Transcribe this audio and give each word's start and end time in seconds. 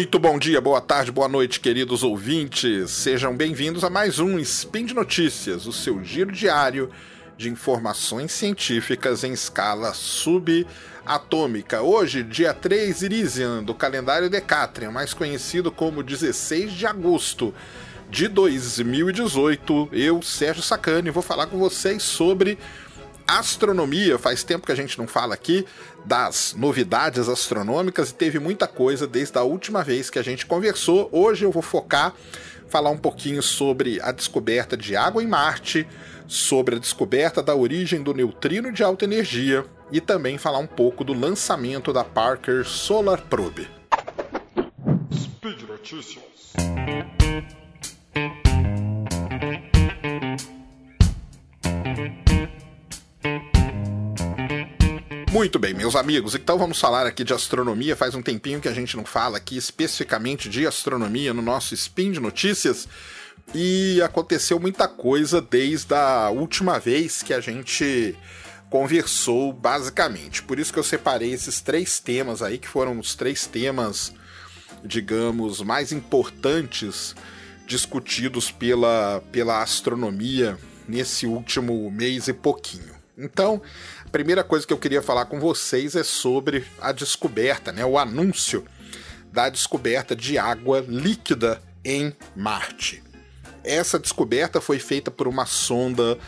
Muito 0.00 0.18
bom 0.18 0.38
dia, 0.38 0.62
boa 0.62 0.80
tarde, 0.80 1.12
boa 1.12 1.28
noite, 1.28 1.60
queridos 1.60 2.02
ouvintes. 2.02 2.90
Sejam 2.90 3.36
bem-vindos 3.36 3.84
a 3.84 3.90
mais 3.90 4.18
um 4.18 4.38
Spin 4.38 4.86
de 4.86 4.94
Notícias, 4.94 5.66
o 5.66 5.74
seu 5.74 6.02
giro 6.02 6.32
diário 6.32 6.88
de 7.36 7.50
informações 7.50 8.32
científicas 8.32 9.24
em 9.24 9.34
escala 9.34 9.92
subatômica. 9.92 11.82
Hoje, 11.82 12.22
dia 12.22 12.54
3 12.54 13.02
Irisian, 13.02 13.62
do 13.62 13.74
calendário 13.74 14.30
Decatrian, 14.30 14.90
mais 14.90 15.12
conhecido 15.12 15.70
como 15.70 16.02
16 16.02 16.72
de 16.72 16.86
agosto 16.86 17.54
de 18.08 18.26
2018. 18.26 19.90
Eu, 19.92 20.22
Sérgio 20.22 20.62
Sacani, 20.62 21.10
vou 21.10 21.22
falar 21.22 21.46
com 21.46 21.58
vocês 21.58 22.02
sobre 22.02 22.58
astronomia. 23.38 24.18
Faz 24.18 24.42
tempo 24.42 24.66
que 24.66 24.72
a 24.72 24.76
gente 24.76 24.98
não 24.98 25.06
fala 25.06 25.34
aqui 25.34 25.66
das 26.04 26.54
novidades 26.56 27.28
astronômicas 27.28 28.10
e 28.10 28.14
teve 28.14 28.38
muita 28.38 28.66
coisa 28.66 29.06
desde 29.06 29.38
a 29.38 29.42
última 29.42 29.84
vez 29.84 30.10
que 30.10 30.18
a 30.18 30.22
gente 30.22 30.46
conversou. 30.46 31.08
Hoje 31.12 31.44
eu 31.44 31.52
vou 31.52 31.62
focar 31.62 32.14
falar 32.70 32.90
um 32.90 32.96
pouquinho 32.96 33.42
sobre 33.42 34.00
a 34.00 34.12
descoberta 34.12 34.76
de 34.76 34.94
água 34.94 35.22
em 35.22 35.26
Marte, 35.26 35.86
sobre 36.28 36.76
a 36.76 36.78
descoberta 36.78 37.42
da 37.42 37.54
origem 37.54 38.00
do 38.02 38.14
neutrino 38.14 38.72
de 38.72 38.84
alta 38.84 39.04
energia 39.04 39.66
e 39.90 40.00
também 40.00 40.38
falar 40.38 40.58
um 40.58 40.66
pouco 40.66 41.02
do 41.02 41.12
lançamento 41.12 41.92
da 41.92 42.04
Parker 42.04 42.64
Solar 42.64 43.22
Probe. 43.22 43.68
Speed 45.12 45.62
Notícias. 45.62 46.22
Muito 55.30 55.60
bem, 55.60 55.72
meus 55.72 55.94
amigos, 55.94 56.34
então 56.34 56.58
vamos 56.58 56.80
falar 56.80 57.06
aqui 57.06 57.22
de 57.22 57.32
astronomia. 57.32 57.94
Faz 57.94 58.16
um 58.16 58.20
tempinho 58.20 58.60
que 58.60 58.66
a 58.66 58.74
gente 58.74 58.96
não 58.96 59.04
fala 59.04 59.36
aqui 59.36 59.56
especificamente 59.56 60.48
de 60.48 60.66
astronomia 60.66 61.32
no 61.32 61.40
nosso 61.40 61.72
Spin 61.72 62.10
de 62.10 62.18
Notícias. 62.18 62.88
E 63.54 64.02
aconteceu 64.02 64.58
muita 64.58 64.88
coisa 64.88 65.40
desde 65.40 65.94
a 65.94 66.30
última 66.30 66.80
vez 66.80 67.22
que 67.22 67.32
a 67.32 67.40
gente 67.40 68.18
conversou, 68.68 69.52
basicamente. 69.52 70.42
Por 70.42 70.58
isso 70.58 70.72
que 70.72 70.80
eu 70.80 70.84
separei 70.84 71.32
esses 71.32 71.60
três 71.60 72.00
temas 72.00 72.42
aí, 72.42 72.58
que 72.58 72.66
foram 72.66 72.98
os 72.98 73.14
três 73.14 73.46
temas, 73.46 74.12
digamos, 74.84 75.62
mais 75.62 75.92
importantes 75.92 77.14
discutidos 77.68 78.50
pela, 78.50 79.22
pela 79.30 79.62
astronomia 79.62 80.58
nesse 80.88 81.24
último 81.24 81.88
mês 81.88 82.26
e 82.26 82.32
pouquinho. 82.32 82.98
Então, 83.20 83.60
primeira 84.10 84.42
coisa 84.42 84.66
que 84.66 84.72
eu 84.72 84.78
queria 84.78 85.02
falar 85.02 85.26
com 85.26 85.38
vocês 85.38 85.94
é 85.94 86.02
sobre 86.02 86.64
a 86.80 86.92
descoberta, 86.92 87.72
né, 87.72 87.84
o 87.84 87.98
anúncio 87.98 88.64
da 89.32 89.48
descoberta 89.48 90.16
de 90.16 90.36
água 90.36 90.84
líquida 90.86 91.62
em 91.84 92.14
Marte. 92.34 93.02
Essa 93.62 93.98
descoberta 93.98 94.60
foi 94.60 94.78
feita 94.78 95.10
por 95.10 95.28
uma 95.28 95.46
sonda 95.46 96.18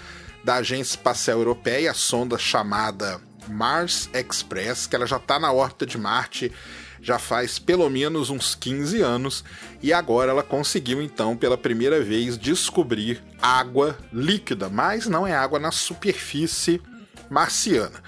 da 0.44 0.56
Agência 0.56 0.92
Espacial 0.92 1.38
Europeia, 1.38 1.90
a 1.90 1.94
sonda 1.94 2.38
chamada 2.38 3.20
Mars 3.48 4.08
Express, 4.12 4.86
que 4.86 4.94
ela 4.94 5.06
já 5.06 5.16
está 5.16 5.38
na 5.38 5.52
órbita 5.52 5.84
de 5.84 5.98
Marte 5.98 6.52
já 7.02 7.18
faz 7.18 7.58
pelo 7.58 7.90
menos 7.90 8.30
uns 8.30 8.54
15 8.54 9.02
anos 9.02 9.44
e 9.82 9.92
agora 9.92 10.30
ela 10.30 10.42
conseguiu 10.42 11.02
então 11.02 11.36
pela 11.36 11.58
primeira 11.58 12.00
vez 12.00 12.38
descobrir 12.38 13.20
água 13.42 13.98
líquida, 14.12 14.68
mas 14.68 15.08
não 15.08 15.26
é 15.26 15.34
água 15.34 15.58
na 15.58 15.72
superfície 15.72 16.80
marciana. 17.30 18.02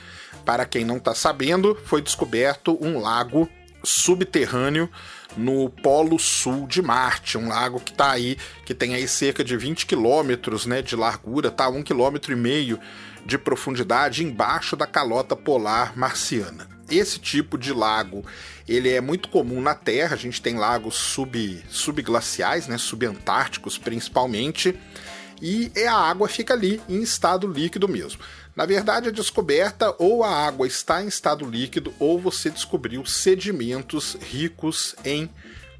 Para 0.45 0.67
quem 0.67 0.85
não 0.85 0.99
está 0.99 1.15
sabendo, 1.15 1.75
foi 1.87 2.03
descoberto 2.03 2.79
um 2.81 3.01
lago 3.01 3.49
subterrâneo 3.83 4.91
no 5.37 5.69
Polo 5.69 6.19
Sul 6.19 6.67
de 6.67 6.81
Marte, 6.81 7.37
um 7.37 7.49
lago 7.49 7.81
que 7.81 7.93
está 7.93 8.13
aí, 8.13 8.37
que 8.65 8.75
tem 8.75 8.95
aí 8.95 9.09
cerca 9.09 9.43
de 9.43 9.57
20 9.57 9.87
quilômetros 9.87 10.67
né, 10.67 10.81
de 10.81 10.95
largura, 10.95 11.51
tá? 11.51 11.69
Um 11.69 11.83
quilômetro 11.83 12.33
e 12.33 12.37
meio 12.37 12.79
de 13.25 13.39
profundidade 13.39 14.23
embaixo 14.23 14.77
da 14.77 14.87
calota 14.87 15.35
polar 15.35 15.97
marciana. 15.97 16.69
Esse 16.91 17.19
tipo 17.19 17.57
de 17.57 17.73
lago 17.73 18.25
ele 18.69 18.91
é 18.91 19.01
muito 19.01 19.29
comum 19.29 19.61
na 19.61 19.75
Terra, 19.75 20.15
a 20.15 20.19
gente 20.19 20.41
tem 20.41 20.57
lagos 20.57 20.95
sub, 20.95 21.63
subglaciais, 21.69 22.67
né, 22.67 22.79
subantárticos 22.79 23.77
principalmente, 23.79 24.79
e 25.45 25.87
a 25.87 25.95
água 25.95 26.27
fica 26.27 26.55
ali 26.55 26.81
em 26.89 27.03
estado 27.03 27.47
líquido 27.47 27.87
mesmo. 27.87 28.23
Na 28.57 28.65
verdade, 28.65 29.09
a 29.09 29.13
descoberta 29.13 29.95
ou 29.99 30.25
a 30.25 30.31
água 30.31 30.67
está 30.67 31.03
em 31.03 31.07
estado 31.07 31.45
líquido 31.45 31.93
ou 31.99 32.19
você 32.19 32.49
descobriu 32.49 33.05
sedimentos 33.05 34.17
ricos 34.21 34.97
em 35.05 35.29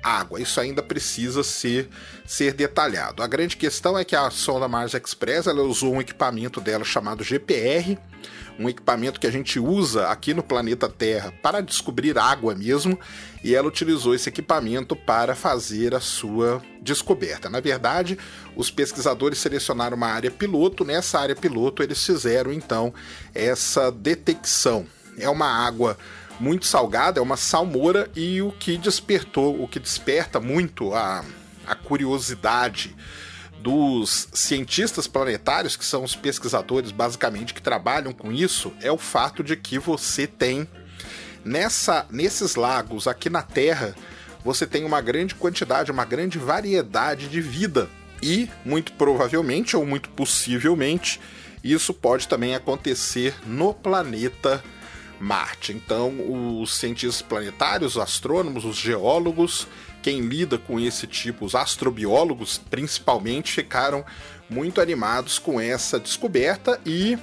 água. 0.05 0.41
Isso 0.41 0.61
ainda 0.61 0.83
precisa 0.83 1.43
ser, 1.43 1.89
ser 2.27 2.53
detalhado. 2.53 3.23
A 3.23 3.27
grande 3.27 3.57
questão 3.57 3.99
é 3.99 4.05
que 4.05 4.15
a 4.15 4.31
sonda 4.31 4.69
Mars 4.69 4.93
Express 4.93 5.47
ela 5.47 5.63
usou 5.63 5.95
um 5.95 6.01
equipamento 6.01 6.61
dela 6.61 6.85
chamado 6.85 7.25
GPR, 7.25 7.99
um 8.59 8.69
equipamento 8.69 9.19
que 9.19 9.27
a 9.27 9.33
gente 9.33 9.59
usa 9.59 10.09
aqui 10.09 10.35
no 10.35 10.43
planeta 10.43 10.89
Terra 10.89 11.33
para 11.43 11.61
descobrir 11.61 12.19
água 12.19 12.55
mesmo, 12.55 12.99
e 13.43 13.55
ela 13.55 13.67
utilizou 13.67 14.15
esse 14.15 14.29
equipamento 14.29 14.95
para 14.95 15.35
fazer 15.35 15.95
a 15.95 16.01
sua 16.01 16.63
descoberta. 16.81 17.51
Na 17.51 17.61
verdade, 17.61 18.19
os 18.55 18.71
pesquisadores 18.71 19.39
selecionaram 19.39 19.97
uma 19.97 20.09
área 20.09 20.31
piloto, 20.31 20.85
nessa 20.85 21.19
área 21.19 21.35
piloto 21.35 21.83
eles 21.83 22.05
fizeram 22.05 22.53
então 22.53 22.93
essa 23.35 23.91
detecção. 23.91 24.87
É 25.19 25.29
uma 25.29 25.47
água 25.47 25.97
muito 26.41 26.67
salgada, 26.67 27.21
é 27.21 27.23
uma 27.23 27.37
salmoura 27.37 28.11
e 28.15 28.43
o 28.43 28.53
que 28.53 28.77
despertou, 28.77 29.63
o 29.63 29.69
que 29.69 29.79
desperta 29.79 30.41
muito 30.41 30.93
a, 30.95 31.25
a 31.67 31.75
curiosidade 31.75 32.95
dos 33.61 34.29
cientistas 34.33 35.07
planetários, 35.07 35.75
que 35.75 35.85
são 35.85 36.05
os 36.05 36.15
pesquisadores 36.15 36.91
basicamente 36.91 37.55
que 37.55 37.63
trabalham 37.63 38.13
com 38.13 38.31
isso, 38.31 38.73
é 38.83 38.93
o 38.93 38.99
fato 38.99 39.43
de 39.43 39.57
que 39.57 39.79
você 39.79 40.27
tem 40.27 40.69
nessa 41.43 42.07
nesses 42.11 42.57
lagos 42.57 43.07
aqui 43.07 43.31
na 43.31 43.43
Terra, 43.43 43.95
você 44.45 44.67
tem 44.67 44.85
uma 44.85 45.01
grande 45.01 45.35
quantidade, 45.35 45.91
uma 45.91 46.05
grande 46.05 46.39
variedade 46.39 47.29
de 47.29 47.41
vida. 47.41 47.89
E 48.23 48.49
muito 48.65 48.93
provavelmente 48.93 49.77
ou 49.77 49.85
muito 49.85 50.09
possivelmente, 50.11 51.21
isso 51.63 51.93
pode 51.93 52.29
também 52.29 52.55
acontecer 52.55 53.35
no 53.47 53.73
planeta 53.73 54.63
Marte. 55.25 55.73
Então, 55.73 56.61
os 56.61 56.77
cientistas 56.77 57.23
planetários, 57.23 57.97
os 57.97 58.03
astrônomos, 58.03 58.65
os 58.67 58.77
geólogos, 58.77 59.67
quem 60.03 60.21
lida 60.21 60.59
com 60.59 60.79
esse 60.79 61.07
tipo, 61.07 61.47
os 61.47 61.55
astrobiólogos 61.55 62.59
principalmente, 62.59 63.53
ficaram 63.53 64.05
muito 64.51 64.83
animados 64.83 65.39
com 65.39 65.59
essa 65.59 65.99
descoberta 65.99 66.79
e, 66.85 67.19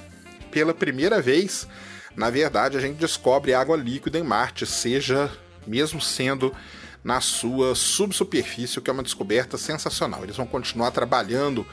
pela 0.50 0.74
primeira 0.74 1.22
vez, 1.22 1.68
na 2.16 2.28
verdade, 2.28 2.76
a 2.76 2.80
gente 2.80 2.96
descobre 2.96 3.54
água 3.54 3.76
líquida 3.76 4.18
em 4.18 4.24
Marte, 4.24 4.66
seja 4.66 5.30
mesmo 5.64 6.00
sendo 6.00 6.52
na 7.04 7.20
sua 7.20 7.74
subsuperfície, 7.76 8.78
o 8.78 8.82
que 8.82 8.90
é 8.90 8.92
uma 8.92 9.02
descoberta 9.02 9.56
sensacional. 9.56 10.24
Eles 10.24 10.36
vão 10.36 10.46
continuar 10.46 10.90
trabalhando 10.90 11.64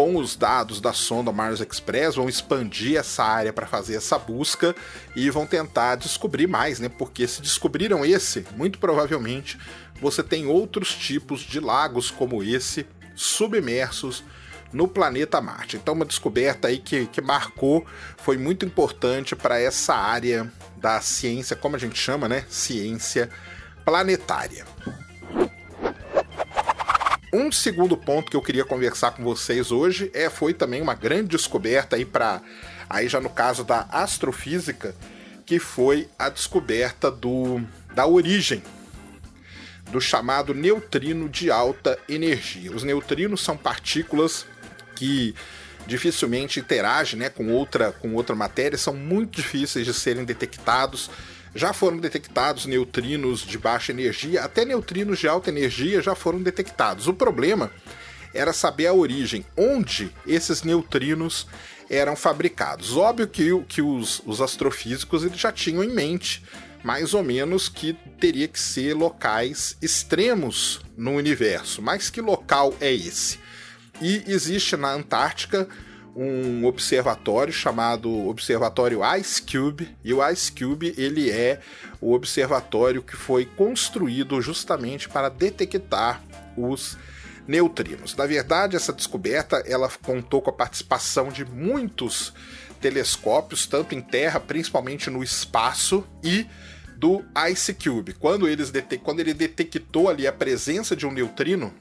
com 0.00 0.16
os 0.16 0.34
dados 0.34 0.80
da 0.80 0.94
sonda 0.94 1.30
Mars 1.30 1.60
Express, 1.60 2.14
vão 2.14 2.26
expandir 2.26 2.98
essa 2.98 3.22
área 3.22 3.52
para 3.52 3.66
fazer 3.66 3.96
essa 3.96 4.18
busca 4.18 4.74
e 5.14 5.28
vão 5.28 5.44
tentar 5.46 5.96
descobrir 5.96 6.46
mais, 6.46 6.80
né? 6.80 6.88
Porque 6.88 7.28
se 7.28 7.42
descobriram 7.42 8.02
esse, 8.02 8.46
muito 8.56 8.78
provavelmente 8.78 9.58
você 10.00 10.22
tem 10.22 10.46
outros 10.46 10.94
tipos 10.94 11.40
de 11.40 11.60
lagos 11.60 12.10
como 12.10 12.42
esse 12.42 12.86
submersos 13.14 14.24
no 14.72 14.88
planeta 14.88 15.38
Marte. 15.38 15.76
Então, 15.76 15.92
uma 15.92 16.06
descoberta 16.06 16.68
aí 16.68 16.78
que, 16.78 17.04
que 17.04 17.20
marcou, 17.20 17.84
foi 18.16 18.38
muito 18.38 18.64
importante 18.64 19.36
para 19.36 19.60
essa 19.60 19.94
área 19.94 20.50
da 20.78 20.98
ciência, 21.02 21.54
como 21.54 21.76
a 21.76 21.78
gente 21.78 21.98
chama, 21.98 22.26
né? 22.26 22.46
Ciência 22.48 23.28
planetária. 23.84 24.64
Um 27.32 27.52
segundo 27.52 27.96
ponto 27.96 28.28
que 28.28 28.36
eu 28.36 28.42
queria 28.42 28.64
conversar 28.64 29.12
com 29.12 29.22
vocês 29.22 29.70
hoje 29.70 30.10
é 30.12 30.28
foi 30.28 30.52
também 30.52 30.82
uma 30.82 30.94
grande 30.94 31.28
descoberta 31.28 31.94
aí 31.94 32.04
para 32.04 32.42
aí 32.88 33.08
já 33.08 33.20
no 33.20 33.30
caso 33.30 33.62
da 33.62 33.86
astrofísica, 33.92 34.96
que 35.46 35.60
foi 35.60 36.08
a 36.18 36.28
descoberta 36.28 37.08
do 37.08 37.60
da 37.94 38.04
origem 38.04 38.62
do 39.92 40.00
chamado 40.00 40.54
neutrino 40.54 41.28
de 41.28 41.52
alta 41.52 41.98
energia. 42.08 42.72
Os 42.74 42.82
neutrinos 42.82 43.40
são 43.42 43.56
partículas 43.56 44.44
que 44.96 45.34
dificilmente 45.86 46.60
interagem 46.60 47.18
né, 47.18 47.28
com, 47.28 47.52
outra, 47.52 47.92
com 47.92 48.14
outra 48.14 48.34
matéria, 48.34 48.78
são 48.78 48.94
muito 48.94 49.36
difíceis 49.36 49.86
de 49.86 49.94
serem 49.94 50.24
detectados 50.24 51.10
já 51.54 51.72
foram 51.72 51.98
detectados 51.98 52.66
neutrinos 52.66 53.40
de 53.40 53.58
baixa 53.58 53.92
energia, 53.92 54.42
até 54.42 54.64
neutrinos 54.64 55.18
de 55.18 55.28
alta 55.28 55.50
energia 55.50 56.00
já 56.00 56.14
foram 56.14 56.42
detectados. 56.42 57.06
O 57.06 57.14
problema 57.14 57.70
era 58.32 58.52
saber 58.52 58.86
a 58.86 58.92
origem, 58.92 59.44
onde 59.56 60.10
esses 60.26 60.62
neutrinos 60.62 61.46
eram 61.88 62.14
fabricados. 62.14 62.96
Óbvio 62.96 63.26
que, 63.26 63.62
que 63.64 63.82
os, 63.82 64.22
os 64.24 64.40
astrofísicos 64.40 65.24
eles 65.24 65.40
já 65.40 65.50
tinham 65.50 65.82
em 65.82 65.92
mente 65.92 66.42
mais 66.82 67.12
ou 67.12 67.22
menos 67.22 67.68
que 67.68 67.94
teria 68.18 68.48
que 68.48 68.58
ser 68.58 68.94
locais 68.94 69.76
extremos 69.82 70.80
no 70.96 71.12
universo. 71.12 71.82
Mas 71.82 72.08
que 72.08 72.20
local 72.20 72.74
é 72.80 72.92
esse? 72.92 73.38
E 74.00 74.24
existe 74.26 74.76
na 74.76 74.92
Antártica 74.92 75.68
um 76.16 76.64
observatório 76.64 77.52
chamado 77.52 78.10
Observatório 78.28 79.00
Ice 79.18 79.40
Cube, 79.42 79.96
e 80.04 80.12
o 80.12 80.28
Ice 80.30 80.50
Cube 80.52 80.94
ele 80.96 81.30
é 81.30 81.60
o 82.00 82.12
observatório 82.12 83.02
que 83.02 83.16
foi 83.16 83.44
construído 83.44 84.40
justamente 84.40 85.08
para 85.08 85.28
detectar 85.28 86.22
os 86.56 86.96
neutrinos. 87.46 88.14
Na 88.14 88.26
verdade, 88.26 88.76
essa 88.76 88.92
descoberta 88.92 89.62
ela 89.66 89.88
contou 90.02 90.40
com 90.40 90.50
a 90.50 90.54
participação 90.54 91.28
de 91.28 91.44
muitos 91.44 92.32
telescópios, 92.80 93.66
tanto 93.66 93.94
em 93.94 94.00
Terra, 94.00 94.40
principalmente 94.40 95.10
no 95.10 95.22
espaço, 95.22 96.04
e 96.22 96.46
do 96.96 97.24
Ice 97.50 97.72
Cube. 97.74 98.12
Quando, 98.14 98.48
eles 98.48 98.72
quando 99.02 99.20
ele 99.20 99.34
detectou 99.34 100.08
ali 100.08 100.26
a 100.26 100.32
presença 100.32 100.94
de 100.94 101.06
um 101.06 101.10
neutrino, 101.10 101.72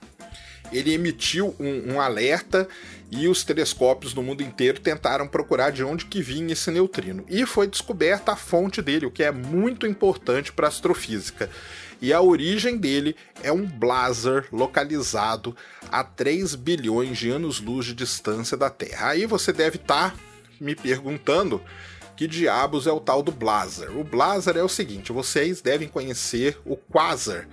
ele 0.71 0.93
emitiu 0.93 1.55
um, 1.59 1.93
um, 1.93 2.01
alerta 2.01 2.67
e 3.11 3.27
os 3.27 3.43
telescópios 3.43 4.13
no 4.13 4.21
mundo 4.21 4.43
inteiro 4.43 4.79
tentaram 4.79 5.27
procurar 5.27 5.71
de 5.71 5.83
onde 5.83 6.05
que 6.05 6.21
vinha 6.21 6.53
esse 6.53 6.69
neutrino. 6.69 7.25
E 7.27 7.45
foi 7.45 7.67
descoberta 7.67 8.33
a 8.33 8.35
fonte 8.35 8.81
dele, 8.81 9.05
o 9.05 9.11
que 9.11 9.23
é 9.23 9.31
muito 9.31 9.87
importante 9.87 10.51
para 10.51 10.67
a 10.67 10.69
astrofísica. 10.69 11.49
E 12.01 12.13
a 12.13 12.21
origem 12.21 12.77
dele 12.77 13.15
é 13.43 13.51
um 13.51 13.65
blazar 13.65 14.45
localizado 14.51 15.55
a 15.91 16.03
3 16.03 16.55
bilhões 16.55 17.17
de 17.17 17.29
anos-luz 17.29 17.87
de 17.87 17.93
distância 17.93 18.55
da 18.55 18.69
Terra. 18.69 19.09
Aí 19.09 19.25
você 19.25 19.51
deve 19.51 19.77
estar 19.77 20.11
tá 20.11 20.17
me 20.61 20.75
perguntando 20.75 21.61
que 22.15 22.27
diabos 22.27 22.85
é 22.85 22.91
o 22.91 22.99
tal 22.99 23.23
do 23.23 23.31
blazar. 23.31 23.95
O 23.97 24.03
blazar 24.03 24.55
é 24.55 24.63
o 24.63 24.69
seguinte, 24.69 25.11
vocês 25.11 25.61
devem 25.61 25.87
conhecer 25.87 26.57
o 26.65 26.75
quasar. 26.75 27.47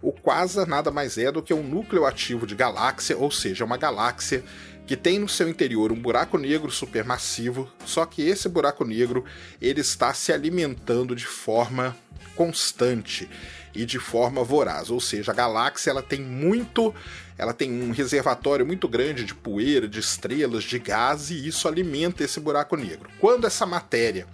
O 0.00 0.10
quasar 0.10 0.66
nada 0.66 0.90
mais 0.90 1.16
é 1.16 1.30
do 1.30 1.42
que 1.42 1.54
um 1.54 1.62
núcleo 1.62 2.04
ativo 2.04 2.44
de 2.44 2.56
galáxia, 2.56 3.16
ou 3.16 3.30
seja, 3.30 3.64
uma 3.64 3.76
galáxia 3.76 4.44
que 4.86 4.96
tem 4.96 5.18
no 5.18 5.28
seu 5.28 5.48
interior 5.48 5.92
um 5.92 6.00
buraco 6.00 6.36
negro 6.36 6.70
supermassivo, 6.70 7.70
só 7.84 8.04
que 8.04 8.22
esse 8.22 8.48
buraco 8.48 8.84
negro 8.84 9.24
ele 9.60 9.80
está 9.80 10.12
se 10.12 10.32
alimentando 10.32 11.14
de 11.14 11.26
forma 11.26 11.96
constante 12.34 13.28
e 13.74 13.84
de 13.84 13.98
forma 13.98 14.44
voraz, 14.44 14.90
ou 14.90 15.00
seja, 15.00 15.32
a 15.32 15.34
galáxia 15.34 15.90
ela 15.90 16.02
tem 16.02 16.20
muito, 16.20 16.94
ela 17.38 17.54
tem 17.54 17.70
um 17.72 17.90
reservatório 17.90 18.66
muito 18.66 18.86
grande 18.86 19.24
de 19.24 19.34
poeira, 19.34 19.88
de 19.88 19.98
estrelas, 19.98 20.64
de 20.64 20.78
gás 20.78 21.30
e 21.30 21.46
isso 21.46 21.66
alimenta 21.66 22.22
esse 22.22 22.38
buraco 22.38 22.76
negro. 22.76 23.08
Quando 23.18 23.46
essa 23.46 23.64
matéria 23.64 24.26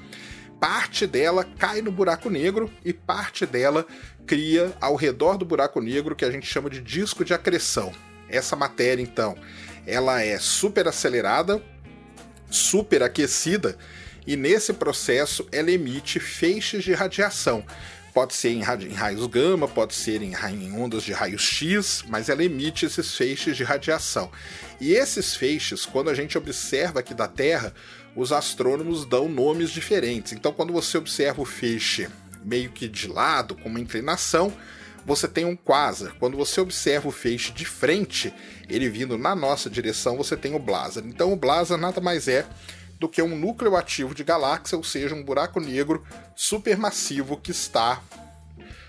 parte 0.59 1.07
dela 1.07 1.47
cai 1.57 1.81
no 1.81 1.93
buraco 1.93 2.29
negro 2.29 2.71
e 2.85 2.93
parte 2.93 3.47
dela 3.47 3.87
cria 4.27 4.73
ao 4.81 4.97
redor 4.97 5.39
do 5.39 5.45
buraco 5.45 5.81
negro 5.81 6.17
que 6.17 6.25
a 6.25 6.31
gente 6.31 6.47
chama 6.47 6.69
de 6.69 6.81
disco 6.81 7.25
de 7.25 7.33
acreção. 7.33 7.93
Essa 8.29 8.55
matéria, 8.55 9.03
então, 9.03 9.37
ela 9.89 10.23
é 10.23 10.39
super 10.39 10.87
acelerada, 10.87 11.63
super 12.51 13.03
aquecida 13.03 13.77
e 14.27 14.37
nesse 14.37 14.75
processo 14.75 15.49
ela 15.51 15.71
emite 15.71 16.21
feixes 16.21 16.85
de 16.85 16.93
radiação. 16.93 17.65
Pode 18.13 18.35
ser 18.35 18.51
em, 18.51 18.61
raios 18.61 19.27
gama, 19.27 19.67
pode 19.67 19.95
ser 19.95 20.21
em, 20.23 20.35
em 20.35 20.73
ondas 20.73 21.03
de 21.03 21.13
raios 21.13 21.43
X, 21.43 22.05
mas 22.07 22.29
ela 22.29 22.45
emite 22.45 22.85
esses 22.85 23.15
feixes 23.15 23.57
de 23.57 23.65
radiação. 23.65 24.31
E 24.79 24.93
esses 24.93 25.35
feixes, 25.35 25.87
quando 25.87 26.11
a 26.11 26.15
gente 26.15 26.37
observa 26.37 27.01
aqui 27.01 27.15
da 27.15 27.29
Terra, 27.29 27.73
os 28.15 28.31
astrônomos 28.31 29.07
dão 29.07 29.29
nomes 29.29 29.71
diferentes. 29.71 30.33
Então, 30.33 30.53
quando 30.53 30.73
você 30.73 30.99
observa 30.99 31.41
o 31.41 31.47
feixe 31.47 32.09
meio 32.45 32.71
que 32.71 32.89
de 32.89 33.09
lado, 33.09 33.55
com 33.55 33.69
uma 33.69 33.81
inclinação, 33.81 34.53
você 35.09 35.27
tem 35.27 35.47
um 35.47 35.57
quasar. 35.57 36.13
Quando 36.19 36.37
você 36.37 36.61
observa 36.61 37.09
o 37.09 37.11
feixe 37.11 37.51
de 37.51 37.65
frente, 37.65 38.33
ele 38.69 38.91
vindo 38.91 39.17
na 39.17 39.35
nossa 39.35 39.71
direção, 39.71 40.19
você 40.19 40.37
tem 40.37 40.55
o 40.55 40.59
blazar. 40.59 41.03
Então, 41.07 41.33
o 41.33 41.37
blazar 41.37 41.79
nada 41.79 41.99
mais 41.99 42.29
é 42.29 42.45
do 43.01 43.09
que 43.09 43.23
um 43.23 43.35
núcleo 43.35 43.75
ativo 43.75 44.15
de 44.15 44.23
galáxia, 44.23 44.77
ou 44.77 44.85
seja, 44.85 45.15
um 45.15 45.25
buraco 45.25 45.61
negro 45.61 46.05
supermassivo 46.37 47.39
que 47.39 47.53
está 47.53 48.03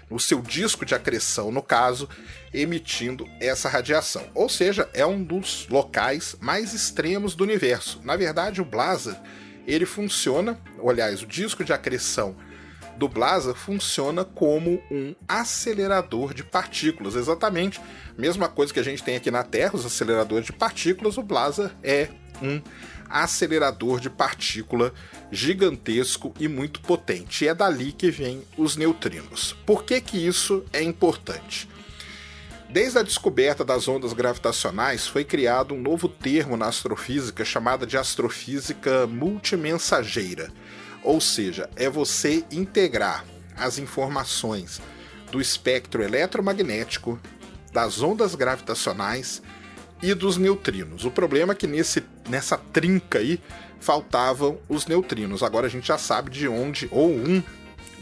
no 0.10 0.19
seu 0.19 0.42
disco 0.42 0.86
de 0.86 0.94
acreção, 0.94 1.51
no 1.51 1.63
caso, 1.63 2.10
emitindo 2.54 3.25
essa 3.39 3.69
radiação. 3.69 4.30
Ou 4.36 4.50
seja, 4.50 4.89
é 4.94 5.06
um 5.06 5.24
dos 5.24 5.69
locais 5.69 6.36
mais 6.42 6.74
extremos 6.74 7.33
do 7.33 7.45
universo. 7.45 8.01
Na 8.04 8.18
verdade, 8.18 8.60
o 8.60 8.65
blazar, 8.65 9.24
ele 9.65 9.86
funciona, 9.86 10.60
aliás, 10.86 11.22
o 11.22 11.27
disco 11.27 11.63
de 11.63 11.72
acreção 11.72 12.36
do 13.00 13.07
blazar 13.07 13.56
funciona 13.56 14.25
como 14.25 14.84
um 14.92 15.16
acelerador 15.28 16.34
de 16.34 16.44
partículas, 16.44 17.16
exatamente. 17.16 17.80
Mesma 18.18 18.50
coisa 18.50 18.74
que 18.74 18.80
a 18.80 18.84
gente 18.84 19.01
tem 19.01 19.16
aqui 19.16 19.31
na 19.31 19.42
Terra, 19.42 19.75
os 19.75 19.86
aceleradores 19.86 20.46
de 20.46 20.54
partículas, 20.54 21.18
o 21.18 21.24
blazar 21.24 21.72
é 21.81 22.10
um 22.42 22.62
acelerador 23.10 24.00
de 24.00 24.10
partícula 24.10 24.94
gigantesco 25.31 26.34
e 26.40 26.48
muito 26.48 26.81
potente. 26.81 27.46
E 27.46 27.48
é 27.48 27.56
dali 27.56 27.94
que 27.94 28.12
vêm 28.12 28.44
os 28.57 28.75
neutrinos. 28.75 29.56
Por 29.66 29.84
que, 29.84 30.00
que 30.01 30.18
isso 30.18 30.63
é 30.74 30.84
importante? 30.84 31.68
Desde 32.69 33.00
a 33.00 33.01
descoberta 33.01 33.66
das 33.66 33.88
ondas 33.88 34.13
gravitacionais, 34.13 35.07
foi 35.07 35.24
criado 35.24 35.74
um 35.74 35.81
novo 35.81 36.07
termo 36.07 36.56
na 36.56 36.68
astrofísica 36.68 37.44
chamado 37.44 37.88
de 37.88 37.98
astrofísica 37.98 39.07
multimensageira. 39.07 40.51
Ou 41.04 41.22
seja, 41.22 41.69
é 41.75 41.90
você 41.90 42.44
integrar 42.51 43.25
as 43.56 43.78
informações 43.78 44.81
do 45.31 45.40
espectro 45.40 46.04
eletromagnético, 46.04 47.19
das 47.72 48.01
ondas 48.01 48.36
gravitacionais 48.36 49.42
e 50.01 50.13
dos 50.13 50.38
neutrinos. 50.38 51.06
O 51.06 51.12
problema 51.12 51.54
é 51.54 51.56
que 51.56 51.68
nesse, 51.68 52.04
nessa 52.28 52.57
trinca 52.57 53.19
aí 53.19 53.40
faltavam 53.80 54.57
os 54.68 54.86
neutrinos. 54.86 55.44
Agora 55.44 55.68
a 55.68 55.69
gente 55.69 55.88
já 55.88 55.98
sabe 55.98 56.31
de 56.31 56.48
onde, 56.48 56.88
ou 56.92 57.10
um 57.10 57.44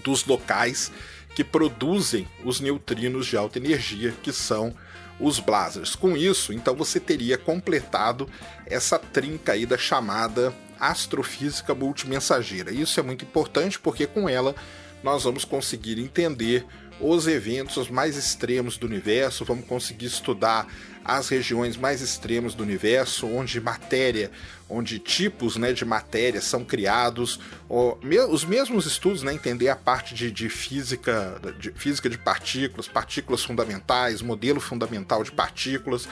dos 0.04 0.26
locais 0.26 0.92
que 1.36 1.44
produzem 1.44 2.28
os 2.44 2.60
neutrinos 2.60 3.28
de 3.28 3.38
alta 3.38 3.60
energia, 3.60 4.14
que 4.24 4.32
são 4.32 4.74
os 5.20 5.40
blazars. 5.40 5.96
Com 5.96 6.16
isso, 6.16 6.54
então 6.54 6.76
você 6.76 7.00
teria 7.00 7.38
completado 7.38 8.30
essa 8.66 8.98
trinca 8.98 9.54
aí 9.54 9.66
da 9.66 9.78
chamada 9.78 10.54
astrofísica 10.80 11.74
multimensageira. 11.74 12.72
Isso 12.72 13.00
é 13.00 13.04
muito 13.04 13.26
importante 13.26 13.80
porque 13.80 14.08
com 14.08 14.28
ela 14.28 14.56
nós 15.04 15.24
vamos 15.24 15.46
conseguir 15.46 16.00
entender 16.00 16.66
os 17.00 17.28
eventos 17.28 17.90
mais 17.90 18.18
extremos 18.18 18.78
do 18.78 18.88
universo, 18.88 19.46
vamos 19.46 19.66
conseguir 19.66 20.08
estudar 20.08 20.68
as 21.06 21.30
regiões 21.30 21.78
mais 21.78 22.02
extremas 22.02 22.54
do 22.54 22.64
universo, 22.64 23.28
onde 23.28 23.62
matéria, 23.62 24.32
onde 24.68 25.00
tipos 25.00 25.56
né, 25.56 25.72
de 25.72 25.86
matéria 25.86 26.42
são 26.42 26.66
criados, 26.66 27.40
os 27.70 28.44
mesmos 28.44 28.86
estudos, 28.86 29.24
né, 29.24 29.34
entender 29.34 29.70
a 29.70 29.76
parte 29.76 30.14
de, 30.14 30.30
de, 30.32 30.50
física, 30.50 31.40
de 31.60 31.72
física 31.72 32.10
de 32.10 32.18
partículas, 32.18 32.88
partículas 32.88 33.44
fundamentais, 33.44 34.22
modelo 34.22 34.60
fundamental 34.60 35.24
de 35.24 35.32
partículas, 35.32 36.10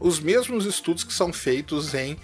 os 0.00 0.20
mesmos 0.20 0.64
estudos 0.64 1.04
que 1.04 1.12
são 1.12 1.32
feitos 1.32 1.92
em 1.92 2.16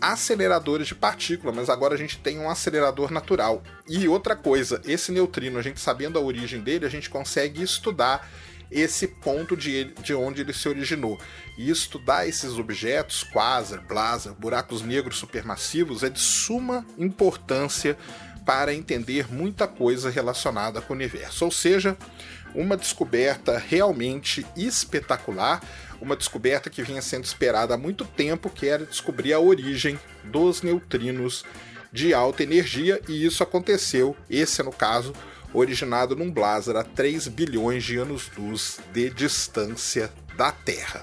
aceleradores 0.00 0.86
de 0.86 0.94
partícula, 0.94 1.52
mas 1.52 1.68
agora 1.68 1.94
a 1.94 1.98
gente 1.98 2.18
tem 2.18 2.38
um 2.38 2.50
acelerador 2.50 3.10
natural. 3.10 3.62
E 3.88 4.08
outra 4.08 4.36
coisa, 4.36 4.80
esse 4.84 5.12
neutrino, 5.12 5.58
a 5.58 5.62
gente 5.62 5.80
sabendo 5.80 6.18
a 6.18 6.22
origem 6.22 6.60
dele, 6.60 6.86
a 6.86 6.90
gente 6.90 7.10
consegue 7.10 7.62
estudar 7.62 8.28
esse 8.70 9.08
ponto 9.08 9.56
de, 9.56 9.94
de 10.02 10.14
onde 10.14 10.42
ele 10.42 10.52
se 10.52 10.68
originou. 10.68 11.18
E 11.56 11.70
estudar 11.70 12.26
esses 12.26 12.58
objetos, 12.58 13.22
quasar, 13.22 13.80
blazar, 13.80 14.34
buracos 14.34 14.82
negros 14.82 15.18
supermassivos, 15.18 16.02
é 16.02 16.10
de 16.10 16.20
suma 16.20 16.86
importância 16.96 17.96
para 18.44 18.72
entender 18.72 19.32
muita 19.32 19.66
coisa 19.66 20.10
relacionada 20.10 20.80
com 20.80 20.92
o 20.92 20.96
universo. 20.96 21.44
Ou 21.44 21.50
seja, 21.50 21.96
uma 22.54 22.76
descoberta 22.76 23.58
realmente 23.58 24.46
espetacular 24.56 25.62
uma 26.00 26.16
descoberta 26.16 26.70
que 26.70 26.82
vinha 26.82 27.02
sendo 27.02 27.24
esperada 27.24 27.74
há 27.74 27.78
muito 27.78 28.04
tempo, 28.04 28.50
que 28.50 28.66
era 28.66 28.84
descobrir 28.84 29.32
a 29.32 29.40
origem 29.40 29.98
dos 30.24 30.62
neutrinos 30.62 31.44
de 31.92 32.12
alta 32.12 32.42
energia, 32.42 33.00
e 33.08 33.24
isso 33.24 33.42
aconteceu, 33.42 34.16
esse 34.28 34.60
é 34.60 34.64
no 34.64 34.72
caso, 34.72 35.12
originado 35.52 36.14
num 36.14 36.30
blazar 36.30 36.76
a 36.76 36.84
3 36.84 37.28
bilhões 37.28 37.84
de 37.84 37.96
anos-luz 37.96 38.78
de 38.92 39.10
distância 39.10 40.12
da 40.36 40.52
Terra. 40.52 41.02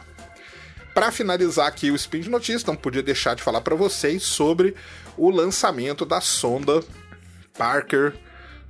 Para 0.94 1.12
finalizar 1.12 1.68
aqui 1.68 1.92
o 1.92 1.96
Spin 1.96 2.22
de 2.22 2.30
Notícias, 2.30 2.64
não 2.64 2.76
podia 2.76 3.04
deixar 3.04 3.36
de 3.36 3.44
falar 3.44 3.62
para 3.62 3.76
vocês 3.76 4.24
sobre 4.24 4.76
o 5.18 5.30
lançamento 5.30 6.06
da 6.06 6.22
sonda 6.22 6.82
Parker 7.58 8.14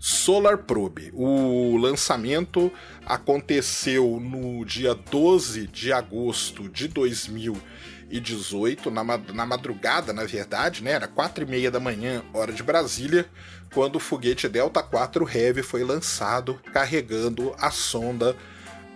Solar 0.07 0.59
Probe. 0.59 1.11
O 1.15 1.77
lançamento 1.77 2.71
aconteceu 3.03 4.19
no 4.21 4.63
dia 4.63 4.93
12 4.93 5.65
de 5.65 5.91
agosto 5.91 6.69
de 6.69 6.87
2018, 6.87 8.91
na, 8.91 9.03
na 9.03 9.47
madrugada, 9.47 10.13
na 10.13 10.23
verdade, 10.23 10.83
né? 10.83 10.91
Era 10.91 11.07
4 11.07 11.43
e 11.43 11.47
meia 11.47 11.71
da 11.71 11.79
manhã, 11.79 12.23
hora 12.35 12.53
de 12.53 12.61
Brasília, 12.61 13.25
quando 13.73 13.95
o 13.95 13.99
foguete 13.99 14.47
Delta 14.47 14.83
4 14.83 15.27
Heavy 15.27 15.63
foi 15.63 15.83
lançado 15.83 16.61
carregando 16.71 17.55
a 17.57 17.71
sonda 17.71 18.35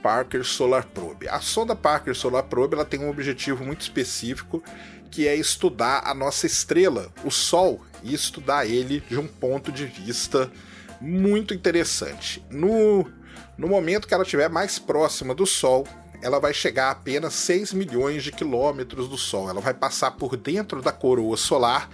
Parker 0.03 0.43
Solar 0.43 0.85
Probe. 0.85 1.27
A 1.27 1.41
sonda 1.41 1.75
Parker 1.75 2.13
Solar 2.13 2.43
Probe 2.43 2.75
ela 2.75 2.85
tem 2.85 2.99
um 2.99 3.09
objetivo 3.09 3.65
muito 3.65 3.81
específico 3.81 4.63
que 5.09 5.27
é 5.27 5.35
estudar 5.35 6.03
a 6.05 6.13
nossa 6.13 6.45
estrela, 6.45 7.11
o 7.23 7.31
Sol, 7.31 7.83
e 8.03 8.13
estudar 8.13 8.67
ele 8.67 9.01
de 9.09 9.17
um 9.17 9.25
ponto 9.25 9.71
de 9.71 9.87
vista 9.87 10.51
muito 11.00 11.53
interessante. 11.53 12.44
No, 12.50 13.10
no 13.58 13.68
momento 13.68 14.08
que 14.08 14.13
ela 14.13 14.24
estiver 14.24 14.50
mais 14.50 14.79
próxima 14.79 15.34
do 15.34 15.46
Sol, 15.46 15.88
ela 16.22 16.39
vai 16.39 16.53
chegar 16.53 16.88
a 16.88 16.91
apenas 16.91 17.34
6 17.34 17.74
milhões 17.74 18.24
de 18.24 18.32
quilômetros 18.32 19.08
do 19.08 19.18
Sol. 19.18 19.50
Ela 19.50 19.62
vai 19.62 19.74
passar 19.74 20.12
por 20.12 20.36
dentro 20.36 20.82
da 20.82 20.91
coroa 20.91 21.38
solar 21.38 21.89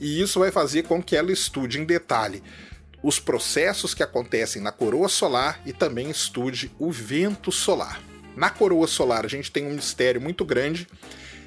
e 0.00 0.20
isso 0.20 0.38
vai 0.38 0.50
fazer 0.50 0.84
com 0.84 1.02
que 1.02 1.16
ela 1.16 1.32
estude 1.32 1.78
em 1.78 1.84
detalhe 1.84 2.42
os 3.02 3.20
processos 3.20 3.94
que 3.94 4.02
acontecem 4.02 4.60
na 4.60 4.72
coroa 4.72 5.08
solar 5.08 5.60
e 5.64 5.72
também 5.72 6.10
estude 6.10 6.70
o 6.78 6.90
vento 6.90 7.52
solar. 7.52 8.00
Na 8.34 8.50
coroa 8.50 8.86
solar, 8.86 9.24
a 9.24 9.28
gente 9.28 9.50
tem 9.52 9.66
um 9.66 9.74
mistério 9.74 10.20
muito 10.20 10.44
grande 10.44 10.86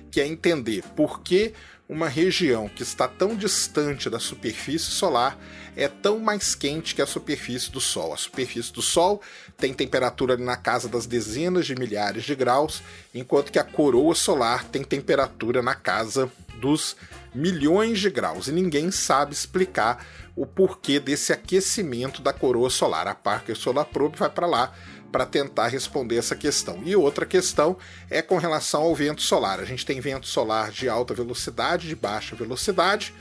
que 0.09 0.19
é 0.19 0.27
entender 0.27 0.83
por 0.95 1.21
que 1.21 1.53
uma 1.91 2.07
região 2.07 2.69
que 2.69 2.83
está 2.83 3.05
tão 3.05 3.35
distante 3.35 4.09
da 4.09 4.17
superfície 4.17 4.85
solar 4.85 5.37
é 5.75 5.89
tão 5.89 6.19
mais 6.19 6.55
quente 6.55 6.95
que 6.95 7.01
a 7.01 7.05
superfície 7.05 7.69
do 7.69 7.81
Sol. 7.81 8.13
A 8.13 8.17
superfície 8.17 8.71
do 8.71 8.81
Sol 8.81 9.21
tem 9.57 9.73
temperatura 9.73 10.37
na 10.37 10.55
casa 10.55 10.87
das 10.87 11.05
dezenas 11.05 11.65
de 11.65 11.75
milhares 11.75 12.23
de 12.23 12.33
graus, 12.33 12.81
enquanto 13.13 13.51
que 13.51 13.59
a 13.59 13.63
coroa 13.65 14.15
solar 14.15 14.63
tem 14.63 14.85
temperatura 14.85 15.61
na 15.61 15.75
casa 15.75 16.31
dos 16.61 16.95
milhões 17.35 17.99
de 17.99 18.09
graus. 18.09 18.47
E 18.47 18.53
ninguém 18.53 18.89
sabe 18.89 19.33
explicar 19.33 20.05
o 20.33 20.45
porquê 20.45 20.97
desse 20.97 21.33
aquecimento 21.33 22.21
da 22.21 22.31
coroa 22.31 22.69
solar. 22.69 23.05
A 23.05 23.15
Parker 23.15 23.55
Solar 23.55 23.85
Probe 23.85 24.17
vai 24.17 24.29
para 24.29 24.47
lá 24.47 24.73
para 25.11 25.25
tentar 25.25 25.67
responder 25.67 26.17
essa 26.17 26.35
questão. 26.35 26.81
E 26.85 26.95
outra 26.95 27.25
questão 27.25 27.77
é 28.09 28.21
com 28.21 28.37
relação 28.37 28.83
ao 28.83 28.95
vento 28.95 29.21
solar. 29.21 29.59
A 29.59 29.65
gente 29.65 29.85
tem 29.85 29.99
vento 29.99 30.27
solar 30.27 30.71
de 30.71 30.87
alta 30.87 31.13
velocidade, 31.13 31.87
de 31.87 31.95
baixa 31.95 32.35
velocidade. 32.35 33.13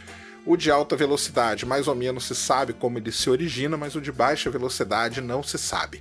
O 0.47 0.56
de 0.56 0.70
alta 0.70 0.97
velocidade, 0.97 1.66
mais 1.66 1.87
ou 1.87 1.94
menos 1.94 2.25
se 2.25 2.35
sabe 2.35 2.73
como 2.73 2.97
ele 2.97 3.12
se 3.12 3.28
origina, 3.28 3.76
mas 3.76 3.94
o 3.94 4.00
de 4.00 4.11
baixa 4.11 4.50
velocidade 4.50 5.20
não 5.20 5.42
se 5.42 5.59
sabe. 5.59 6.00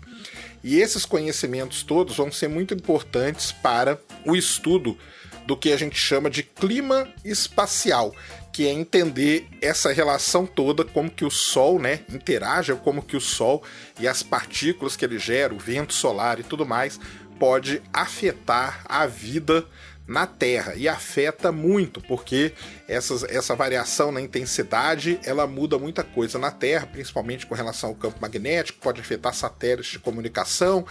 E 0.64 0.80
esses 0.80 1.06
conhecimentos 1.06 1.84
todos 1.84 2.16
vão 2.16 2.32
ser 2.32 2.48
muito 2.48 2.74
importantes 2.74 3.52
para 3.52 4.00
o 4.26 4.36
estudo 4.36 4.98
do 5.46 5.58
que 5.58 5.72
a 5.72 5.78
gente 5.78 5.98
chama 5.98 6.30
de 6.30 6.44
clima 6.44 7.08
espacial, 7.26 8.14
que 8.60 8.68
é 8.68 8.74
entender 8.74 9.48
essa 9.62 9.94
relação 9.94 10.46
toda, 10.46 10.84
como 10.84 11.10
que 11.10 11.24
o 11.24 11.32
Sol 11.32 11.80
né, 11.80 12.02
interage, 12.10 12.76
como 12.76 13.02
que 13.02 13.16
o 13.16 13.22
Sol 13.22 13.64
e 13.98 14.06
as 14.06 14.22
partículas 14.22 14.98
que 14.98 15.06
ele 15.06 15.18
gera, 15.18 15.54
o 15.54 15.58
vento 15.58 15.94
solar 15.94 16.42
e 16.42 16.44
tudo 16.44 16.66
mais, 16.66 17.00
pode 17.40 17.82
afetar 17.94 18.84
a 18.84 19.06
vida 19.08 19.66
na 20.06 20.28
Terra. 20.28 20.74
E 20.76 20.90
afeta 20.90 21.54
muito 21.54 22.02
porque 22.02 22.52
essas, 22.86 23.24
essa 23.24 23.56
variação 23.56 24.12
na 24.12 24.20
intensidade 24.20 25.22
ela 25.24 25.48
muda 25.48 25.80
muita 25.80 26.04
coisa 26.04 26.38
na 26.38 26.52
Terra, 26.52 26.86
principalmente 26.86 27.46
com 27.46 27.56
relação 27.56 27.92
ao 27.92 27.96
campo 27.96 28.20
magnético, 28.20 28.82
pode 28.82 29.00
afetar 29.00 29.34
satélites 29.34 29.94
de 29.94 30.00
comunicação, 30.00 30.86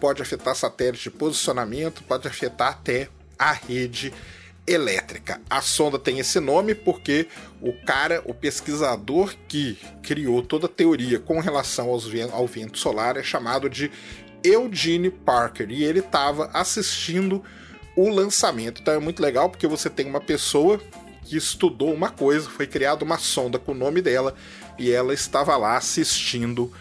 pode 0.00 0.20
afetar 0.20 0.56
satélites 0.56 1.04
de 1.04 1.10
posicionamento, 1.12 2.02
pode 2.02 2.26
afetar 2.26 2.72
até 2.72 3.08
a 3.38 3.52
rede 3.52 4.12
elétrica. 4.74 5.40
A 5.48 5.60
sonda 5.60 5.98
tem 5.98 6.18
esse 6.18 6.40
nome 6.40 6.74
porque 6.74 7.26
o 7.60 7.72
cara, 7.84 8.22
o 8.24 8.34
pesquisador 8.34 9.34
que 9.48 9.78
criou 10.02 10.42
toda 10.42 10.66
a 10.66 10.68
teoria 10.68 11.18
com 11.18 11.40
relação 11.40 11.90
ao 12.32 12.46
vento 12.46 12.78
solar 12.78 13.16
é 13.16 13.22
chamado 13.22 13.68
de 13.68 13.90
Eugene 14.44 15.10
Parker 15.10 15.70
e 15.70 15.84
ele 15.84 16.00
estava 16.00 16.50
assistindo 16.52 17.42
o 17.96 18.08
lançamento. 18.08 18.80
Então 18.80 18.94
é 18.94 18.98
muito 18.98 19.22
legal 19.22 19.48
porque 19.48 19.66
você 19.66 19.88
tem 19.88 20.06
uma 20.06 20.20
pessoa 20.20 20.80
que 21.24 21.36
estudou 21.36 21.92
uma 21.92 22.10
coisa, 22.10 22.48
foi 22.48 22.66
criada 22.66 23.04
uma 23.04 23.18
sonda 23.18 23.58
com 23.58 23.72
o 23.72 23.76
nome 23.76 24.02
dela 24.02 24.34
e 24.78 24.90
ela 24.90 25.14
estava 25.14 25.56
lá 25.56 25.76
assistindo 25.76 26.64
o 26.64 26.72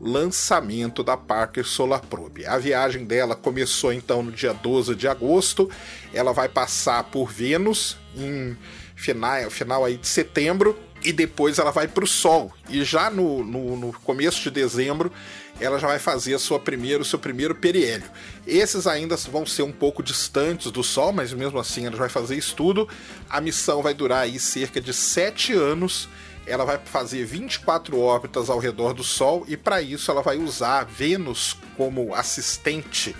lançamento 0.00 1.02
da 1.02 1.16
Parker 1.16 1.64
Solar 1.64 2.00
Probe. 2.00 2.46
A 2.46 2.58
viagem 2.58 3.04
dela 3.04 3.34
começou 3.34 3.92
então 3.92 4.22
no 4.22 4.32
dia 4.32 4.52
12 4.52 4.94
de 4.94 5.06
agosto, 5.06 5.70
ela 6.12 6.32
vai 6.32 6.48
passar 6.48 7.04
por 7.04 7.30
Vênus 7.30 7.96
em 8.16 8.56
final, 8.96 9.50
final 9.50 9.84
aí 9.84 9.96
de 9.96 10.06
setembro 10.06 10.78
e 11.04 11.12
depois 11.12 11.58
ela 11.58 11.70
vai 11.70 11.88
para 11.88 12.04
o 12.04 12.06
Sol. 12.06 12.52
E 12.68 12.84
já 12.84 13.10
no, 13.10 13.44
no, 13.44 13.76
no, 13.76 13.92
começo 13.92 14.42
de 14.42 14.50
dezembro 14.50 15.12
ela 15.60 15.78
já 15.78 15.86
vai 15.86 15.98
fazer 15.98 16.34
a 16.34 16.38
sua 16.38 16.58
primeiro, 16.58 17.02
o 17.02 17.04
seu 17.04 17.18
primeiro 17.18 17.54
periélio. 17.54 18.08
Esses 18.46 18.86
ainda 18.86 19.16
vão 19.16 19.44
ser 19.46 19.62
um 19.62 19.72
pouco 19.72 20.02
distantes 20.02 20.70
do 20.70 20.82
Sol, 20.82 21.12
mas 21.12 21.32
mesmo 21.32 21.58
assim 21.58 21.86
ela 21.86 21.96
vai 21.96 22.08
fazer 22.08 22.36
estudo. 22.36 22.88
A 23.28 23.40
missão 23.40 23.82
vai 23.82 23.94
durar 23.94 24.22
aí 24.22 24.38
cerca 24.38 24.80
de 24.80 24.92
sete 24.92 25.52
anos 25.52 26.08
ela 26.46 26.64
vai 26.64 26.78
fazer 26.78 27.24
24 27.24 27.98
órbitas 27.98 28.50
ao 28.50 28.58
redor 28.58 28.92
do 28.92 29.04
Sol 29.04 29.44
e 29.48 29.56
para 29.56 29.80
isso 29.80 30.10
ela 30.10 30.22
vai 30.22 30.38
usar 30.38 30.84
Vênus 30.84 31.56
como 31.76 32.14
assistente 32.14 33.14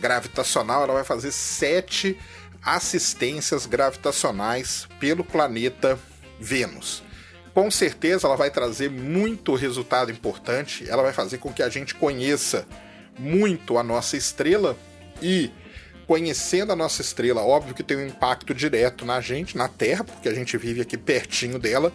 gravitacional. 0.00 0.82
Ela 0.84 0.94
vai 0.94 1.04
fazer 1.04 1.32
sete 1.32 2.18
assistências 2.62 3.66
gravitacionais 3.66 4.86
pelo 5.00 5.24
planeta 5.24 5.98
Vênus. 6.38 7.02
Com 7.54 7.70
certeza 7.70 8.26
ela 8.26 8.36
vai 8.36 8.50
trazer 8.50 8.90
muito 8.90 9.54
resultado 9.54 10.12
importante. 10.12 10.88
Ela 10.88 11.02
vai 11.02 11.12
fazer 11.12 11.38
com 11.38 11.52
que 11.52 11.62
a 11.62 11.68
gente 11.68 11.94
conheça 11.94 12.66
muito 13.18 13.78
a 13.78 13.82
nossa 13.82 14.16
estrela 14.16 14.76
e 15.20 15.50
conhecendo 16.06 16.72
a 16.72 16.76
nossa 16.76 17.02
estrela, 17.02 17.42
óbvio 17.42 17.74
que 17.74 17.82
tem 17.82 17.96
um 17.98 18.06
impacto 18.06 18.54
direto 18.54 19.04
na 19.04 19.20
gente, 19.20 19.58
na 19.58 19.68
Terra, 19.68 20.04
porque 20.04 20.26
a 20.26 20.32
gente 20.32 20.56
vive 20.56 20.80
aqui 20.80 20.96
pertinho 20.96 21.58
dela 21.58 21.92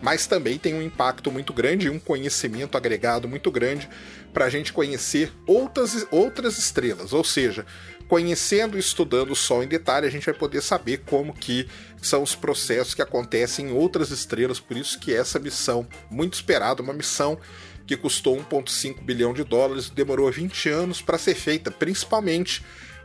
mas 0.00 0.26
também 0.26 0.58
tem 0.58 0.74
um 0.74 0.82
impacto 0.82 1.30
muito 1.30 1.52
grande 1.52 1.86
e 1.86 1.90
um 1.90 1.98
conhecimento 1.98 2.76
agregado 2.76 3.28
muito 3.28 3.50
grande 3.50 3.88
para 4.32 4.44
a 4.44 4.50
gente 4.50 4.72
conhecer 4.72 5.32
outras, 5.46 6.06
outras 6.10 6.58
estrelas. 6.58 7.12
Ou 7.12 7.24
seja, 7.24 7.66
conhecendo 8.08 8.76
e 8.76 8.80
estudando 8.80 9.32
o 9.32 9.36
Sol 9.36 9.62
em 9.62 9.68
detalhe, 9.68 10.06
a 10.06 10.10
gente 10.10 10.26
vai 10.26 10.34
poder 10.34 10.62
saber 10.62 10.98
como 11.06 11.32
que 11.32 11.68
são 12.00 12.22
os 12.22 12.34
processos 12.34 12.94
que 12.94 13.02
acontecem 13.02 13.68
em 13.68 13.72
outras 13.72 14.10
estrelas. 14.10 14.60
Por 14.60 14.76
isso 14.76 14.98
que 14.98 15.14
essa 15.14 15.38
missão, 15.38 15.86
muito 16.10 16.34
esperada, 16.34 16.82
uma 16.82 16.92
missão 16.92 17.38
que 17.86 17.96
custou 17.96 18.36
1,5 18.36 19.02
bilhão 19.02 19.32
de 19.32 19.42
dólares, 19.42 19.88
demorou 19.88 20.30
20 20.30 20.68
anos 20.68 21.00
para 21.00 21.16
ser 21.16 21.34
feita, 21.34 21.70
principalmente 21.70 22.62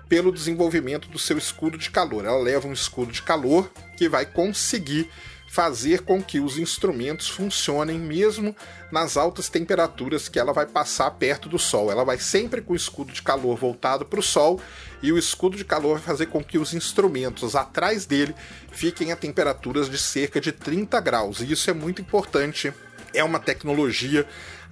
pelo 0.10 0.32
desenvolvimento 0.32 1.08
do 1.08 1.18
seu 1.18 1.38
escudo 1.38 1.78
de 1.78 1.90
calor. 1.90 2.26
Ela 2.26 2.38
leva 2.38 2.68
um 2.68 2.74
escudo 2.74 3.12
de 3.12 3.22
calor 3.22 3.72
que 3.96 4.10
vai 4.10 4.26
conseguir 4.26 5.10
fazer 5.54 6.02
com 6.02 6.20
que 6.20 6.40
os 6.40 6.58
instrumentos 6.58 7.30
funcionem 7.30 8.00
mesmo 8.00 8.56
nas 8.92 9.16
altas 9.16 9.50
temperaturas 9.50 10.28
que 10.28 10.40
ela 10.40 10.52
vai 10.52 10.66
passar 10.66 11.12
perto 11.12 11.48
do 11.48 11.60
Sol. 11.60 11.92
Ela 11.92 12.04
vai 12.04 12.18
sempre 12.18 12.60
com 12.60 12.74
o 12.74 12.76
escudo 12.76 13.14
de 13.14 13.22
calor 13.22 13.56
voltado 13.56 14.04
para 14.04 14.20
o 14.20 14.24
Sol 14.24 14.60
e 15.00 15.12
o 15.12 15.18
escudo 15.18 15.56
de 15.56 15.64
calor 15.64 16.00
vai 16.00 16.08
fazer 16.08 16.26
com 16.26 16.44
que 16.44 16.58
os 16.58 16.74
instrumentos 16.74 17.56
atrás 17.56 18.08
dele 18.08 18.34
fiquem 18.72 19.12
a 19.12 19.16
temperaturas 19.16 19.92
de 19.92 20.00
cerca 20.00 20.42
de 20.42 20.52
30 20.52 21.00
graus. 21.00 21.40
E 21.40 21.52
isso 21.52 21.70
é 21.70 21.74
muito 21.74 22.02
importante. 22.02 22.74
É 23.14 23.24
uma 23.24 23.40
tecnologia 23.40 24.26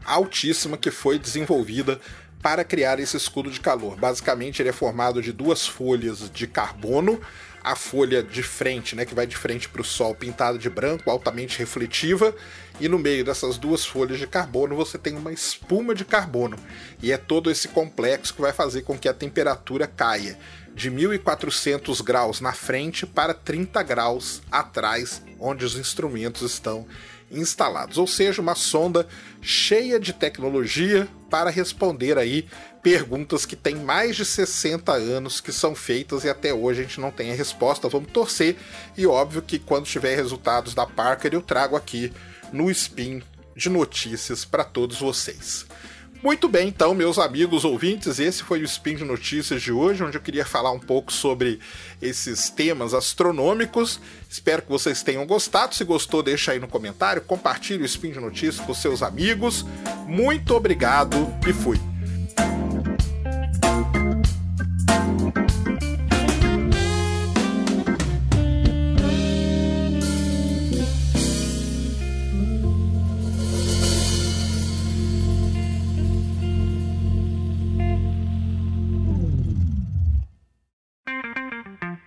altíssima 0.03 0.79
que 0.79 0.89
foi 0.89 1.19
desenvolvida 1.19 2.01
para 2.41 2.63
criar 2.63 2.99
esse 2.99 3.15
escudo 3.15 3.51
de 3.51 3.59
calor. 3.59 3.95
Basicamente, 3.97 4.63
ele 4.63 4.69
é 4.69 4.73
formado 4.73 5.21
de 5.21 5.31
duas 5.31 5.67
folhas 5.67 6.27
de 6.31 6.47
carbono 6.47 7.21
a 7.63 7.75
folha 7.75 8.23
de 8.23 8.41
frente, 8.41 8.95
né, 8.95 9.05
que 9.05 9.13
vai 9.13 9.27
de 9.27 9.37
frente 9.37 9.69
para 9.69 9.81
o 9.81 9.85
sol, 9.85 10.15
pintada 10.15 10.57
de 10.57 10.69
branco, 10.69 11.09
altamente 11.09 11.59
refletiva, 11.59 12.35
e 12.79 12.87
no 12.87 12.97
meio 12.97 13.23
dessas 13.23 13.57
duas 13.57 13.85
folhas 13.85 14.17
de 14.17 14.27
carbono 14.27 14.75
você 14.75 14.97
tem 14.97 15.15
uma 15.15 15.31
espuma 15.31 15.93
de 15.93 16.03
carbono. 16.03 16.57
E 17.01 17.11
é 17.11 17.17
todo 17.17 17.51
esse 17.51 17.67
complexo 17.67 18.33
que 18.33 18.41
vai 18.41 18.51
fazer 18.51 18.81
com 18.81 18.97
que 18.97 19.07
a 19.07 19.13
temperatura 19.13 19.85
caia 19.85 20.37
de 20.73 20.89
1400 20.89 22.01
graus 22.01 22.41
na 22.41 22.53
frente 22.53 23.05
para 23.05 23.33
30 23.33 23.83
graus 23.83 24.41
atrás, 24.51 25.21
onde 25.39 25.65
os 25.65 25.75
instrumentos 25.77 26.41
estão 26.41 26.87
instalados. 27.31 27.97
Ou 27.97 28.07
seja, 28.07 28.41
uma 28.41 28.55
sonda 28.55 29.07
cheia 29.41 29.99
de 29.99 30.13
tecnologia 30.13 31.07
para 31.29 31.49
responder 31.49 32.17
aí 32.17 32.47
perguntas 32.83 33.45
que 33.45 33.55
têm 33.55 33.75
mais 33.75 34.15
de 34.15 34.25
60 34.25 34.91
anos 34.91 35.39
que 35.39 35.51
são 35.51 35.75
feitas 35.75 36.23
e 36.23 36.29
até 36.29 36.53
hoje 36.53 36.81
a 36.81 36.83
gente 36.83 36.99
não 36.99 37.11
tem 37.11 37.31
a 37.31 37.35
resposta. 37.35 37.87
Vamos 37.87 38.11
torcer 38.11 38.55
e 38.97 39.05
óbvio 39.05 39.41
que 39.41 39.59
quando 39.59 39.85
tiver 39.85 40.15
resultados 40.15 40.73
da 40.73 40.85
Parker 40.85 41.33
eu 41.33 41.41
trago 41.41 41.75
aqui 41.75 42.11
no 42.51 42.69
Spin 42.69 43.21
de 43.55 43.69
notícias 43.69 44.43
para 44.43 44.63
todos 44.63 44.99
vocês. 44.99 45.65
Muito 46.23 46.47
bem, 46.47 46.67
então, 46.67 46.93
meus 46.93 47.17
amigos 47.17 47.65
ouvintes, 47.65 48.19
esse 48.19 48.43
foi 48.43 48.61
o 48.61 48.65
Spin 48.65 48.95
de 48.95 49.03
Notícias 49.03 49.59
de 49.59 49.71
hoje, 49.71 50.03
onde 50.03 50.17
eu 50.17 50.21
queria 50.21 50.45
falar 50.45 50.71
um 50.71 50.79
pouco 50.79 51.11
sobre 51.11 51.59
esses 51.99 52.47
temas 52.51 52.93
astronômicos. 52.93 53.99
Espero 54.29 54.61
que 54.61 54.69
vocês 54.69 55.01
tenham 55.01 55.25
gostado. 55.25 55.73
Se 55.73 55.83
gostou, 55.83 56.21
deixa 56.21 56.51
aí 56.51 56.59
no 56.59 56.67
comentário, 56.67 57.23
compartilhe 57.23 57.81
o 57.81 57.85
Spin 57.85 58.11
de 58.11 58.19
Notícias 58.19 58.63
com 58.63 58.73
seus 58.73 59.01
amigos. 59.01 59.65
Muito 60.05 60.53
obrigado 60.53 61.17
e 61.47 61.51
fui. 61.51 61.90